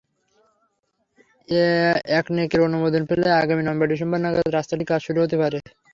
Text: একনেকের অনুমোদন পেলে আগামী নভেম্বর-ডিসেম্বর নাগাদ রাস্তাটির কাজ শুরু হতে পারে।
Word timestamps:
একনেকের 2.15 2.61
অনুমোদন 2.61 3.01
পেলে 3.05 3.27
আগামী 3.41 3.61
নভেম্বর-ডিসেম্বর 3.63 4.19
নাগাদ 4.21 4.47
রাস্তাটির 4.49 4.87
কাজ 4.87 4.99
শুরু 5.03 5.19
হতে 5.21 5.35
পারে। 5.41 5.57